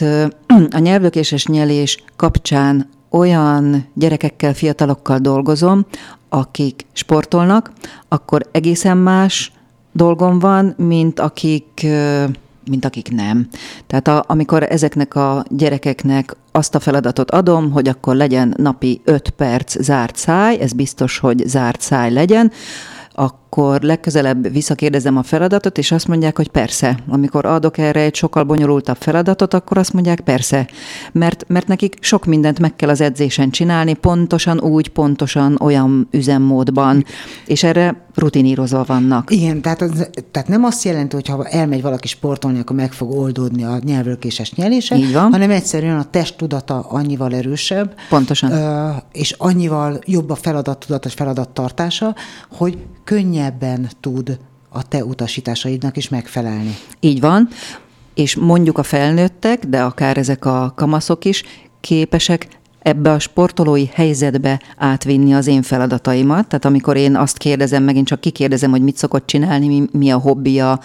a 0.70 0.78
nyelvlökéses 0.78 1.46
nyelés 1.46 2.04
kapcsán 2.16 2.88
olyan 3.10 3.86
gyerekekkel, 3.94 4.54
fiatalokkal 4.54 5.18
dolgozom, 5.18 5.86
akik 6.28 6.86
sportolnak, 6.92 7.72
akkor 8.08 8.48
egészen 8.52 8.96
más 8.96 9.52
dolgom 9.92 10.38
van, 10.38 10.74
mint 10.76 11.20
akik 11.20 11.86
mint 12.70 12.84
akik 12.84 13.12
nem. 13.12 13.48
Tehát 13.86 14.08
a, 14.08 14.24
amikor 14.26 14.62
ezeknek 14.62 15.14
a 15.14 15.44
gyerekeknek 15.48 16.36
azt 16.52 16.74
a 16.74 16.80
feladatot 16.80 17.30
adom, 17.30 17.70
hogy 17.70 17.88
akkor 17.88 18.14
legyen 18.14 18.54
napi 18.56 19.00
5 19.04 19.30
perc 19.30 19.82
zárt 19.82 20.16
száj, 20.16 20.60
ez 20.60 20.72
biztos, 20.72 21.18
hogy 21.18 21.42
zárt 21.46 21.80
száj 21.80 22.12
legyen, 22.12 22.52
akkor 23.50 23.80
legközelebb 23.80 24.52
visszakérdezem 24.52 25.16
a 25.16 25.22
feladatot, 25.22 25.78
és 25.78 25.92
azt 25.92 26.08
mondják, 26.08 26.36
hogy 26.36 26.48
persze. 26.48 26.98
Amikor 27.08 27.44
adok 27.46 27.78
erre 27.78 28.00
egy 28.00 28.14
sokkal 28.14 28.44
bonyolultabb 28.44 28.96
feladatot, 28.96 29.54
akkor 29.54 29.78
azt 29.78 29.92
mondják, 29.92 30.20
persze. 30.20 30.68
Mert, 31.12 31.44
mert 31.48 31.66
nekik 31.66 31.96
sok 32.00 32.24
mindent 32.24 32.58
meg 32.58 32.76
kell 32.76 32.88
az 32.88 33.00
edzésen 33.00 33.50
csinálni, 33.50 33.94
pontosan 33.94 34.60
úgy, 34.60 34.88
pontosan 34.88 35.58
olyan 35.60 36.08
üzemmódban, 36.10 37.04
és 37.46 37.62
erre 37.62 38.08
rutinírozva 38.14 38.84
vannak. 38.86 39.30
Igen, 39.30 39.60
tehát, 39.60 39.82
az, 39.82 40.08
tehát 40.30 40.48
nem 40.48 40.64
azt 40.64 40.84
jelenti, 40.84 41.14
hogy 41.14 41.28
ha 41.28 41.46
elmegy 41.46 41.82
valaki 41.82 42.08
sportolni, 42.08 42.58
akkor 42.58 42.76
meg 42.76 42.92
fog 42.92 43.10
oldódni 43.18 43.64
a 43.64 43.78
nyelvölkéses 43.84 44.52
nyelése, 44.52 44.96
Így 44.96 45.12
van. 45.12 45.30
hanem 45.30 45.50
egyszerűen 45.50 45.98
a 45.98 46.10
testtudata 46.10 46.86
annyival 46.88 47.34
erősebb. 47.34 47.94
Pontosan. 48.08 48.52
És 49.12 49.34
annyival 49.38 49.98
jobb 50.06 50.30
a 50.30 50.34
feladattudatos 50.34 51.14
feladattartása, 51.14 52.14
hogy 52.50 52.78
könnyebben 53.40 53.88
tud 54.00 54.38
a 54.68 54.88
te 54.88 55.04
utasításaidnak 55.04 55.96
is 55.96 56.08
megfelelni. 56.08 56.74
Így 57.00 57.20
van, 57.20 57.48
és 58.14 58.36
mondjuk 58.36 58.78
a 58.78 58.82
felnőttek, 58.82 59.66
de 59.66 59.82
akár 59.82 60.16
ezek 60.16 60.44
a 60.44 60.72
kamaszok 60.76 61.24
is 61.24 61.42
képesek 61.80 62.48
ebbe 62.82 63.10
a 63.10 63.18
sportolói 63.18 63.86
helyzetbe 63.92 64.60
átvinni 64.76 65.34
az 65.34 65.46
én 65.46 65.62
feladataimat. 65.62 66.46
Tehát 66.48 66.64
amikor 66.64 66.96
én 66.96 67.16
azt 67.16 67.38
kérdezem, 67.38 67.82
megint 67.82 68.06
csak 68.06 68.20
kikérdezem, 68.20 68.70
hogy 68.70 68.82
mit 68.82 68.96
szokott 68.96 69.26
csinálni, 69.26 69.66
mi, 69.66 69.86
mi 69.92 70.10
a 70.10 70.18
hobbija, 70.18 70.80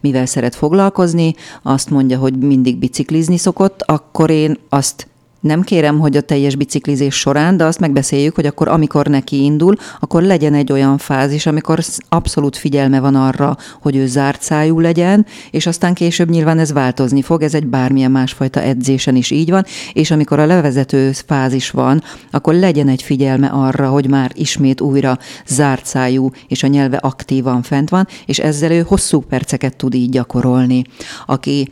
mivel 0.00 0.26
szeret 0.26 0.54
foglalkozni, 0.54 1.34
azt 1.62 1.90
mondja, 1.90 2.18
hogy 2.18 2.38
mindig 2.38 2.76
biciklizni 2.76 3.36
szokott, 3.36 3.82
akkor 3.82 4.30
én 4.30 4.58
azt 4.68 5.06
nem 5.40 5.62
kérem, 5.62 5.98
hogy 5.98 6.16
a 6.16 6.20
teljes 6.20 6.56
biciklizés 6.56 7.14
során, 7.14 7.56
de 7.56 7.64
azt 7.64 7.78
megbeszéljük, 7.78 8.34
hogy 8.34 8.46
akkor 8.46 8.68
amikor 8.68 9.06
neki 9.06 9.42
indul, 9.42 9.74
akkor 10.00 10.22
legyen 10.22 10.54
egy 10.54 10.72
olyan 10.72 10.98
fázis, 10.98 11.46
amikor 11.46 11.78
abszolút 12.08 12.56
figyelme 12.56 13.00
van 13.00 13.14
arra, 13.14 13.56
hogy 13.80 13.96
ő 13.96 14.06
zárt 14.06 14.42
szájú 14.42 14.80
legyen, 14.80 15.26
és 15.50 15.66
aztán 15.66 15.94
később 15.94 16.30
nyilván 16.30 16.58
ez 16.58 16.72
változni 16.72 17.22
fog, 17.22 17.42
ez 17.42 17.54
egy 17.54 17.66
bármilyen 17.66 18.10
másfajta 18.10 18.60
edzésen 18.60 19.16
is 19.16 19.30
így 19.30 19.50
van, 19.50 19.64
és 19.92 20.10
amikor 20.10 20.38
a 20.38 20.46
levezető 20.46 21.12
fázis 21.26 21.70
van, 21.70 22.02
akkor 22.30 22.54
legyen 22.54 22.88
egy 22.88 23.02
figyelme 23.02 23.46
arra, 23.46 23.88
hogy 23.88 24.08
már 24.08 24.30
ismét 24.34 24.80
újra 24.80 25.18
zárt 25.46 25.86
szájú, 25.86 26.30
és 26.48 26.62
a 26.62 26.66
nyelve 26.66 26.96
aktívan 26.96 27.62
fent 27.62 27.88
van, 27.88 28.06
és 28.26 28.38
ezzel 28.38 28.70
ő 28.70 28.80
hosszú 28.80 29.20
perceket 29.20 29.76
tud 29.76 29.94
így 29.94 30.10
gyakorolni. 30.10 30.84
Aki 31.26 31.68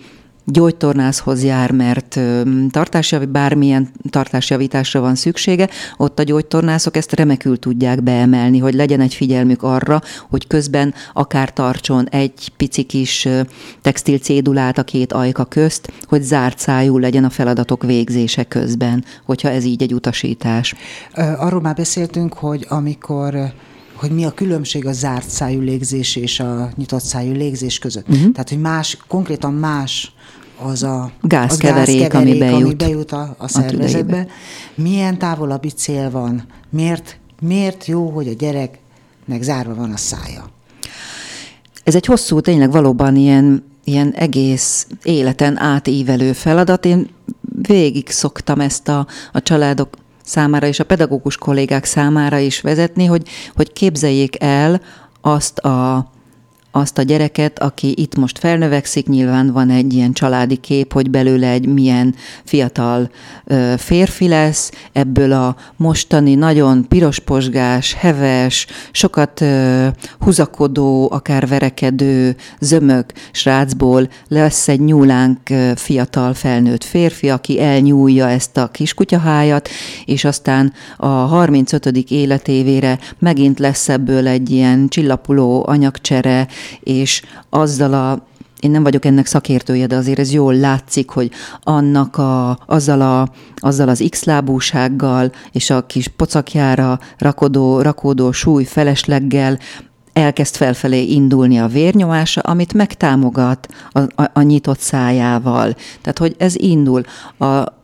gyógytornászhoz 0.47 1.45
jár, 1.45 1.71
mert 1.71 2.21
tartásjavi, 2.71 3.27
bármilyen 3.27 3.89
tartásjavításra 4.11 5.01
van 5.01 5.15
szüksége, 5.15 5.69
ott 5.97 6.19
a 6.19 6.23
gyógytornászok 6.23 6.97
ezt 6.97 7.13
remekül 7.13 7.59
tudják 7.59 8.03
beemelni, 8.03 8.59
hogy 8.59 8.75
legyen 8.75 9.01
egy 9.01 9.15
figyelmük 9.15 9.63
arra, 9.63 10.01
hogy 10.31 10.47
közben 10.47 10.95
akár 11.13 11.53
tartson 11.53 12.09
egy 12.09 12.53
pici 12.57 12.83
kis 12.83 13.29
textil 13.83 14.19
cédulát 14.19 14.79
a 14.79 14.83
két 14.85 15.13
ajka 15.13 15.45
közt, 15.45 15.93
hogy 16.09 16.23
zárt 16.23 16.59
szájú 16.59 16.99
legyen 16.99 17.25
a 17.25 17.31
feladatok 17.31 17.83
végzése 17.83 18.45
közben, 18.45 19.05
hogyha 19.25 19.49
ez 19.49 19.65
így 19.65 19.83
egy 19.83 19.95
utasítás. 19.95 20.75
Arról 21.15 21.61
már 21.61 21.75
beszéltünk, 21.75 22.35
hogy 22.35 22.67
amikor 22.69 23.53
hogy 23.97 24.11
mi 24.11 24.25
a 24.25 24.31
különbség 24.31 24.87
a 24.87 24.93
zárt 24.93 25.29
szájú 25.29 25.61
légzés 25.61 26.17
és 26.17 26.41
a 26.41 26.71
nyitott 26.77 27.03
szájú 27.03 27.33
légzés 27.33 27.79
között. 27.79 28.09
Uh-huh. 28.09 28.33
Tehát, 28.33 28.49
hogy 28.49 28.61
más, 28.61 28.99
konkrétan 29.09 29.55
más 29.55 30.13
az 30.59 30.83
a 30.83 31.11
gázkeverék, 31.23 31.83
az 31.83 31.87
gázkeverék 31.87 32.15
ami 32.15 32.39
bejut, 32.39 32.63
ami 32.63 32.75
bejut 32.75 33.13
a, 33.13 33.35
a 33.39 33.49
szervezetbe. 33.49 34.19
A 34.19 34.81
Milyen 34.81 35.19
távolabbi 35.19 35.69
cél 35.69 36.11
van? 36.11 36.45
Miért, 36.71 37.19
miért 37.41 37.87
jó, 37.87 38.09
hogy 38.09 38.29
a 38.29 38.33
gyereknek 38.33 39.43
zárva 39.43 39.75
van 39.75 39.93
a 39.93 39.97
szája? 39.97 40.51
Ez 41.85 41.95
egy 41.95 42.07
hosszú, 42.07 42.41
tényleg 42.41 42.71
valóban 42.71 43.17
ilyen, 43.17 43.65
ilyen 43.85 44.13
egész 44.13 44.87
életen 45.03 45.59
átívelő 45.59 46.33
feladat. 46.33 46.85
Én 46.85 47.09
végig 47.63 48.09
szoktam 48.09 48.61
ezt 48.61 48.89
a, 48.89 49.07
a 49.33 49.43
családok 49.43 49.97
számára 50.27 50.67
és 50.67 50.81
a 50.81 50.85
pedagógus 50.85 51.37
kollégák 51.37 51.85
számára 51.85 52.39
is 52.39 52.61
vezetni, 52.61 53.05
hogy, 53.05 53.29
hogy 53.55 53.73
képzeljék 53.73 54.43
el 54.43 54.81
azt 55.21 55.59
a 55.59 56.07
azt 56.77 56.99
a 56.99 57.03
gyereket, 57.03 57.59
aki 57.59 57.95
itt 57.97 58.17
most 58.17 58.39
felnövekszik, 58.39 59.07
nyilván 59.07 59.53
van 59.53 59.71
egy 59.71 59.93
ilyen 59.93 60.13
családi 60.13 60.57
kép, 60.57 60.93
hogy 60.93 61.11
belőle 61.11 61.49
egy 61.49 61.67
milyen 61.67 62.15
fiatal 62.45 63.11
férfi 63.77 64.29
lesz, 64.29 64.71
ebből 64.93 65.33
a 65.33 65.57
mostani 65.77 66.35
nagyon 66.35 66.89
pirosposgás, 66.89 67.95
heves, 67.95 68.67
sokat 68.91 69.45
húzakodó, 70.19 71.09
akár 71.13 71.47
verekedő, 71.47 72.37
zömök 72.61 73.13
srácból 73.33 74.09
lesz 74.29 74.69
egy 74.69 74.81
nyúlánk 74.81 75.39
fiatal 75.75 76.35
felnőtt 76.35 76.85
férfi, 76.85 77.29
aki 77.31 77.61
elnyúlja 77.61 78.29
ezt 78.29 78.57
a 78.57 78.69
kiskutyahájat, 78.69 79.69
és 80.05 80.25
aztán 80.25 80.73
a 80.97 81.07
35. 81.07 81.87
életévére 82.11 82.99
megint 83.19 83.59
lesz 83.59 83.89
ebből 83.89 84.29
egy 84.29 84.51
ilyen 84.51 84.89
csillapuló 84.89 85.65
anyagcsere, 85.67 86.47
és 86.81 87.23
azzal 87.51 87.95
a 87.95 88.27
én 88.61 88.71
nem 88.71 88.83
vagyok 88.83 89.05
ennek 89.05 89.27
szakértője, 89.27 89.87
de 89.87 89.97
azért 89.97 90.19
ez 90.19 90.33
jól 90.33 90.55
látszik, 90.55 91.11
hogy 91.11 91.31
annak 91.63 92.17
a, 92.17 92.59
azzal, 92.67 93.01
a, 93.01 93.29
azzal 93.57 93.89
az 93.89 94.05
x-lábúsággal 94.11 95.33
és 95.53 95.71
a 95.71 95.87
kis 95.87 96.09
pocakjára 96.09 96.99
rakodó, 97.19 97.81
rakódó 97.81 98.33
súly 98.33 98.65
felesleggel 98.65 99.59
elkezd 100.13 100.55
felfelé 100.55 101.03
indulni 101.03 101.59
a 101.59 101.67
vérnyomása, 101.67 102.41
amit 102.41 102.75
megtámogat 102.75 103.69
a, 103.91 104.23
a, 104.23 104.31
a 104.33 104.43
nyitott 104.43 104.79
szájával. 104.81 105.75
Tehát, 106.01 106.19
hogy 106.19 106.35
ez 106.39 106.55
indul. 106.57 107.03
A, 107.39 107.75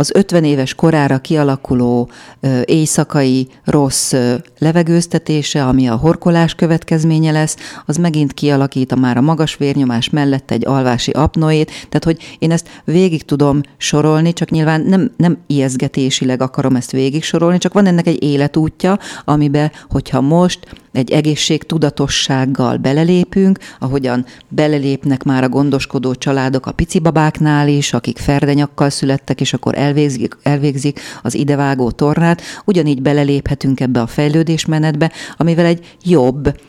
az 0.00 0.10
50 0.14 0.44
éves 0.44 0.74
korára 0.74 1.18
kialakuló 1.18 2.10
éjszakai 2.64 3.48
rossz 3.64 4.14
levegőztetése, 4.58 5.64
ami 5.66 5.88
a 5.88 5.96
horkolás 5.96 6.54
következménye 6.54 7.30
lesz, 7.30 7.56
az 7.86 7.96
megint 7.96 8.32
kialakít 8.32 8.92
a 8.92 8.96
már 8.96 9.16
a 9.16 9.20
magas 9.20 9.56
vérnyomás 9.56 10.10
mellett 10.10 10.50
egy 10.50 10.66
alvási 10.66 11.10
apnoét, 11.10 11.66
tehát 11.70 12.04
hogy 12.04 12.36
én 12.38 12.50
ezt 12.50 12.68
végig 12.84 13.24
tudom 13.24 13.60
sorolni, 13.76 14.32
csak 14.32 14.50
nyilván 14.50 14.80
nem, 14.80 15.10
nem 15.16 15.38
ijeszgetésileg 15.46 16.42
akarom 16.42 16.76
ezt 16.76 16.90
végig 16.90 17.22
sorolni, 17.22 17.58
csak 17.58 17.72
van 17.72 17.86
ennek 17.86 18.06
egy 18.06 18.22
életútja, 18.22 18.98
amiben, 19.24 19.72
hogyha 19.88 20.20
most 20.20 20.58
egy 20.92 21.10
egészség 21.10 21.62
tudatossággal 21.62 22.76
belelépünk, 22.76 23.58
ahogyan 23.78 24.24
belelépnek 24.48 25.22
már 25.22 25.44
a 25.44 25.48
gondoskodó 25.48 26.14
családok 26.14 26.66
a 26.66 26.72
picibabáknál 26.72 27.68
is, 27.68 27.92
akik 27.92 28.18
ferdenyakkal 28.18 28.90
születtek, 28.90 29.40
és 29.40 29.52
akkor 29.52 29.78
elvégzik, 29.90 30.36
elvégzik 30.42 31.00
az 31.22 31.34
idevágó 31.34 31.90
tornát, 31.90 32.42
ugyanígy 32.64 33.02
beleléphetünk 33.02 33.80
ebbe 33.80 34.00
a 34.00 34.06
fejlődésmenetbe, 34.06 35.12
amivel 35.36 35.64
egy 35.64 35.96
jobb 36.04 36.60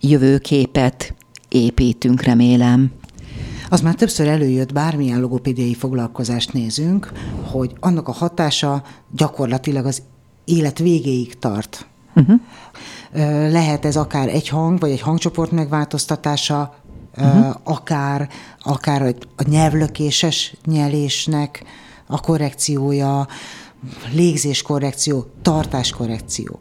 jövőképet 0.00 1.14
építünk, 1.48 2.22
remélem. 2.22 2.90
Az 3.68 3.80
már 3.80 3.94
többször 3.94 4.26
előjött, 4.26 4.72
bármilyen 4.72 5.20
logopédiai 5.20 5.74
foglalkozást 5.74 6.52
nézünk, 6.52 7.12
hogy 7.42 7.72
annak 7.80 8.08
a 8.08 8.12
hatása 8.12 8.82
gyakorlatilag 9.16 9.86
az 9.86 10.02
élet 10.44 10.78
végéig 10.78 11.38
tart. 11.38 11.86
Uh-huh. 12.14 12.40
Lehet 13.50 13.84
ez 13.84 13.96
akár 13.96 14.28
egy 14.28 14.48
hang, 14.48 14.80
vagy 14.80 14.90
egy 14.90 15.00
hangcsoport 15.00 15.50
megváltoztatása, 15.50 16.74
uh-huh. 17.16 17.54
akár, 17.62 18.28
akár 18.60 19.14
a 19.36 19.48
nyelvlökéses 19.48 20.54
nyelésnek 20.66 21.64
a 22.14 22.20
korrekciója, 22.20 23.28
légzéskorrekció, 24.12 25.26
tartáskorrekció. 25.42 26.60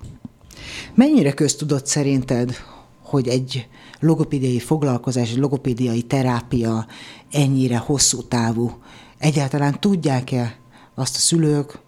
Mennyire 0.94 1.34
köztudott 1.34 1.86
szerinted, 1.86 2.56
hogy 3.02 3.28
egy 3.28 3.68
logopédiai 4.00 4.60
foglalkozás, 4.60 5.32
egy 5.32 5.38
logopédiai 5.38 6.02
terápia 6.02 6.88
ennyire 7.32 7.78
hosszú 7.78 8.22
távú? 8.22 8.72
Egyáltalán 9.18 9.80
tudják-e 9.80 10.56
azt 10.96 11.16
a 11.16 11.20
szülők, 11.20 11.80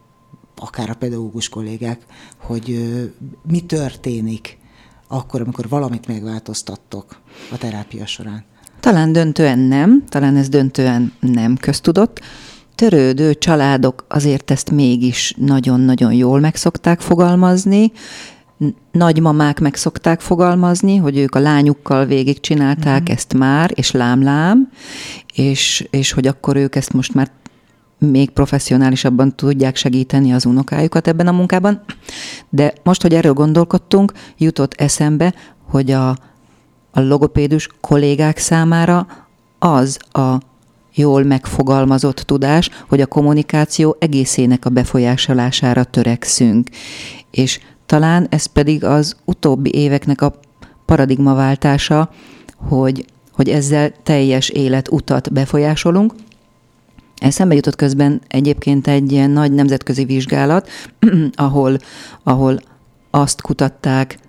akár 0.55 0.89
a 0.89 0.93
pedagógus 0.93 1.49
kollégák, 1.49 2.05
hogy 2.37 2.93
mi 3.47 3.59
történik 3.59 4.57
akkor, 5.07 5.41
amikor 5.41 5.69
valamit 5.69 6.07
megváltoztattok 6.07 7.21
a 7.51 7.57
terápia 7.57 8.05
során? 8.05 8.43
Talán 8.79 9.11
döntően 9.11 9.59
nem, 9.59 10.03
talán 10.09 10.35
ez 10.35 10.49
döntően 10.49 11.13
nem 11.19 11.57
köztudott. 11.57 12.19
Törődő 12.75 13.33
családok 13.33 14.05
azért 14.09 14.51
ezt 14.51 14.71
mégis 14.71 15.33
nagyon-nagyon 15.37 16.13
jól 16.13 16.39
megszokták 16.39 16.99
fogalmazni, 16.99 17.91
nagymamák 18.91 19.59
meg 19.59 19.75
szokták 19.75 20.21
fogalmazni, 20.21 20.95
hogy 20.95 21.17
ők 21.17 21.35
a 21.35 21.39
lányukkal 21.39 22.05
végigcsinálták 22.05 23.01
mm. 23.01 23.13
ezt 23.13 23.33
már, 23.33 23.71
és 23.73 23.91
lámlám, 23.91 24.69
és, 25.33 25.87
és 25.89 26.11
hogy 26.11 26.27
akkor 26.27 26.55
ők 26.55 26.75
ezt 26.75 26.93
most 26.93 27.13
már 27.13 27.31
még 27.97 28.29
professzionálisabban 28.29 29.35
tudják 29.35 29.75
segíteni 29.75 30.33
az 30.33 30.45
unokájukat 30.45 31.07
ebben 31.07 31.27
a 31.27 31.31
munkában. 31.31 31.81
De 32.49 32.73
most, 32.83 33.01
hogy 33.01 33.13
erről 33.13 33.33
gondolkodtunk, 33.33 34.11
jutott 34.37 34.73
eszembe, 34.73 35.33
hogy 35.69 35.91
a, 35.91 36.09
a 36.91 36.99
logopédus 36.99 37.69
kollégák 37.81 38.37
számára 38.37 39.07
az 39.59 39.99
a 40.11 40.37
jól 40.95 41.23
megfogalmazott 41.23 42.15
tudás, 42.19 42.69
hogy 42.89 43.01
a 43.01 43.05
kommunikáció 43.05 43.95
egészének 43.99 44.65
a 44.65 44.69
befolyásolására 44.69 45.83
törekszünk. 45.83 46.69
És 47.31 47.59
talán 47.85 48.27
ez 48.29 48.45
pedig 48.45 48.83
az 48.83 49.15
utóbbi 49.25 49.73
éveknek 49.73 50.21
a 50.21 50.39
paradigmaváltása, 50.85 52.09
hogy, 52.55 53.05
hogy 53.33 53.49
ezzel 53.49 53.91
teljes 54.03 54.49
életutat 54.49 55.33
befolyásolunk, 55.33 56.13
Eszembe 57.15 57.55
jutott 57.55 57.75
közben 57.75 58.21
egyébként 58.27 58.87
egy 58.87 59.11
ilyen 59.11 59.29
nagy 59.29 59.51
nemzetközi 59.51 60.05
vizsgálat, 60.05 60.69
ahol, 61.35 61.77
ahol 62.23 62.59
azt 63.11 63.41
kutatták, 63.41 64.19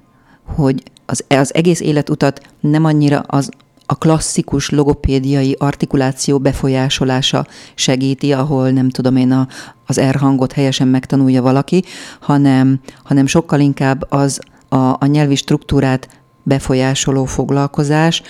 hogy 0.45 0.83
az, 1.07 1.25
az 1.29 1.55
egész 1.55 1.81
életutat 1.81 2.41
nem 2.61 2.85
annyira 2.85 3.21
az 3.21 3.49
a 3.87 3.95
klasszikus 3.95 4.71
logopédiai 4.71 5.57
artikuláció 5.59 6.39
befolyásolása 6.39 7.47
segíti, 7.75 8.33
ahol 8.33 8.71
nem 8.71 8.89
tudom 8.89 9.17
én 9.17 9.33
a, 9.33 9.49
az 9.87 10.01
R 10.01 10.17
hangot 10.17 10.53
helyesen 10.53 10.89
megtanulja 10.89 11.43
valaki, 11.43 11.85
hanem, 12.21 12.81
hanem 13.03 13.27
sokkal 13.27 13.61
inkább 13.61 14.07
az 14.09 14.41
a, 14.69 14.77
a 14.77 15.07
nyelvi 15.07 15.35
struktúrát 15.35 16.09
befolyásoló 16.47 17.25
foglalkozás, 17.25 18.23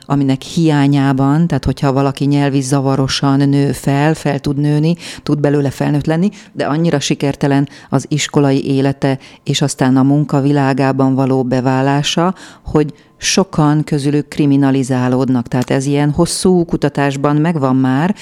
aminek 0.00 0.42
hiányában, 0.42 1.46
tehát 1.46 1.64
hogyha 1.64 1.92
valaki 1.92 2.24
nyelvi 2.24 2.60
zavarosan 2.60 3.48
nő 3.48 3.72
fel, 3.72 4.14
fel 4.14 4.38
tud 4.38 4.56
nőni, 4.56 4.96
tud 5.22 5.40
belőle 5.40 5.70
felnőtt 5.70 6.06
lenni, 6.06 6.30
de 6.52 6.64
annyira 6.64 7.00
sikertelen 7.00 7.68
az 7.88 8.06
iskolai 8.08 8.66
élete 8.66 9.18
és 9.44 9.62
aztán 9.62 9.96
a 9.96 10.02
munkavilágában 10.02 11.14
való 11.14 11.42
beválása, 11.42 12.34
hogy 12.64 12.94
sokan 13.16 13.84
közülük 13.84 14.28
kriminalizálódnak. 14.28 15.48
Tehát 15.48 15.70
ez 15.70 15.86
ilyen 15.86 16.10
hosszú 16.10 16.64
kutatásban 16.64 17.36
megvan 17.36 17.76
már, 17.76 18.14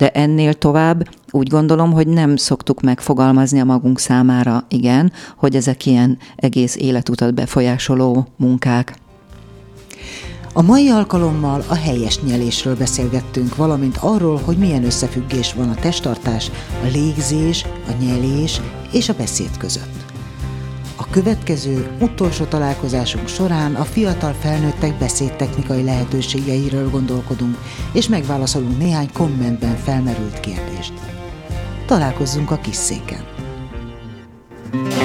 de 0.00 0.10
ennél 0.10 0.54
tovább 0.54 1.08
úgy 1.30 1.48
gondolom, 1.48 1.92
hogy 1.92 2.06
nem 2.06 2.36
szoktuk 2.36 2.80
megfogalmazni 2.80 3.60
a 3.60 3.64
magunk 3.64 3.98
számára, 3.98 4.64
igen, 4.68 5.12
hogy 5.36 5.56
ezek 5.56 5.86
ilyen 5.86 6.18
egész 6.36 6.76
életutat 6.76 7.34
befolyásoló 7.34 8.26
munkák. 8.36 8.94
A 10.52 10.62
mai 10.62 10.88
alkalommal 10.88 11.64
a 11.68 11.74
helyes 11.74 12.20
nyelésről 12.20 12.76
beszélgettünk, 12.76 13.56
valamint 13.56 13.96
arról, 14.00 14.40
hogy 14.44 14.56
milyen 14.56 14.84
összefüggés 14.84 15.54
van 15.54 15.68
a 15.68 15.74
testtartás, 15.74 16.50
a 16.82 16.86
légzés, 16.92 17.64
a 17.64 18.02
nyelés 18.04 18.60
és 18.92 19.08
a 19.08 19.14
beszéd 19.14 19.56
között 19.58 19.99
következő, 21.10 21.90
utolsó 22.00 22.44
találkozásunk 22.44 23.28
során 23.28 23.74
a 23.74 23.84
fiatal 23.84 24.32
felnőttek 24.32 24.98
beszédtechnikai 24.98 25.84
lehetőségeiről 25.84 26.90
gondolkodunk, 26.90 27.58
és 27.92 28.08
megválaszolunk 28.08 28.78
néhány 28.78 29.12
kommentben 29.12 29.76
felmerült 29.76 30.40
kérdést. 30.40 30.92
Találkozzunk 31.86 32.50
a 32.50 32.56
kis 32.56 32.76
széken! 32.76 33.28
thank 34.72 34.94
you 34.94 34.99